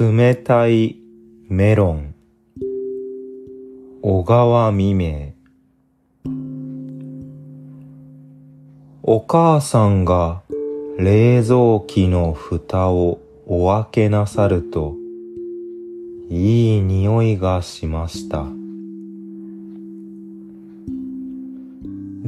[0.00, 1.00] 冷たい
[1.48, 2.14] メロン
[4.00, 5.32] 小川未明
[9.02, 10.42] お母さんが
[10.98, 14.94] 冷蔵機の蓋をお開けなさると
[16.30, 18.46] いい匂いがしました。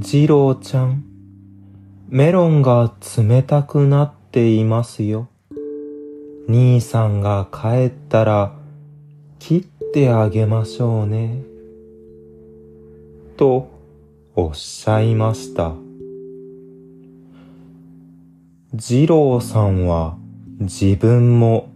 [0.02, 1.04] 次郎ちゃん、
[2.08, 5.28] メロンが冷たくなっていますよ。
[6.50, 8.52] 兄さんが帰ったら
[9.38, 11.44] 切ってあげましょうね。
[13.36, 13.70] と
[14.34, 15.74] おっしゃいました。
[18.72, 20.16] 二郎さんは
[20.58, 21.70] 自分も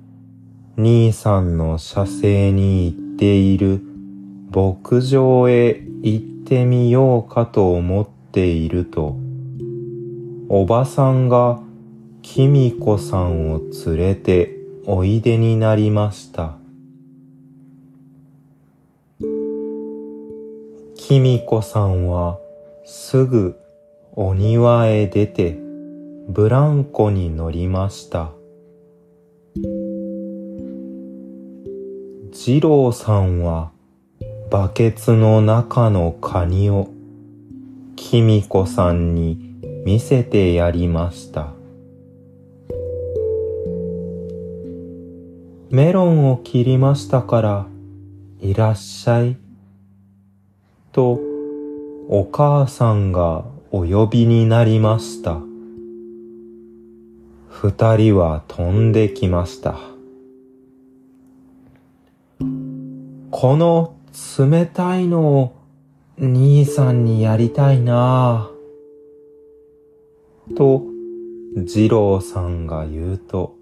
[0.76, 3.80] 兄さんの写生に行っている
[4.52, 9.16] 牧場へ行ってみようかと思っていると、
[10.48, 11.60] おばさんが
[12.22, 14.53] きみこさんを連れて
[14.86, 16.58] おいでになりました。
[20.94, 22.38] きみこさんは
[22.84, 23.56] すぐ
[24.12, 25.58] お庭へ出て
[26.28, 28.32] ブランコに乗りました。
[32.32, 33.70] 二郎さんは
[34.50, 36.90] バケツの中のカニを
[37.96, 39.54] きみこさんに
[39.86, 41.54] 見せてやりました。
[45.70, 47.66] メロンを切りましたから
[48.40, 49.36] いらっしゃい。
[50.92, 51.18] と
[52.08, 55.40] お母さんがお呼びになりました。
[57.48, 59.78] 二人は飛んできました。
[63.30, 63.96] この
[64.38, 65.56] 冷たいのを
[66.18, 70.54] 兄さんにやりたいなぁ。
[70.54, 70.84] と、
[71.56, 73.56] 二郎さんが言うと、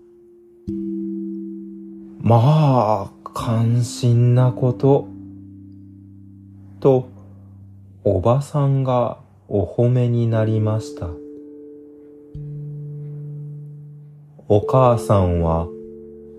[2.32, 5.06] まあ、関心なこと。
[6.80, 7.10] と、
[8.04, 11.10] おばさんがお褒めになりました。
[14.48, 15.66] お母さんは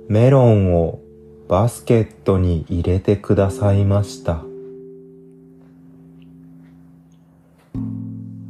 [0.09, 0.99] メロンを
[1.47, 4.43] バスケットに入れてくださいました。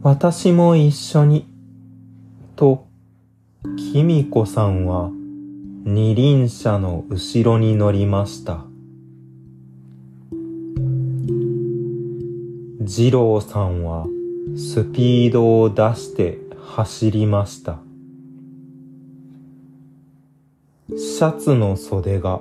[0.02, 1.46] 私も一緒に、
[2.56, 2.88] と、
[3.76, 5.12] きみこさんは
[5.86, 8.64] 二輪車の後ろに乗りました。
[12.80, 14.06] 二郎さんは
[14.56, 17.80] スピードを出して走りました。
[20.90, 22.40] シャツの袖が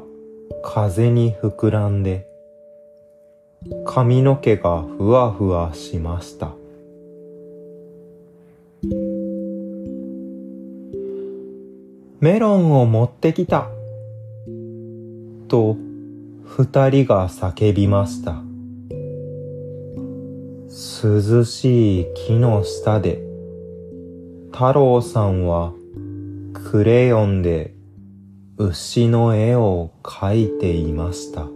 [0.62, 2.28] 風に膨らんで
[3.84, 6.52] 髪の毛がふわふわしました。
[12.22, 13.68] メロンを持ってきた。
[15.48, 15.76] と、
[16.44, 18.44] 二人が叫びました。
[21.02, 23.20] 涼しい木の下で、
[24.52, 25.72] 太郎さんは
[26.70, 27.74] クレヨンで
[28.56, 31.48] 牛の絵を描いていました。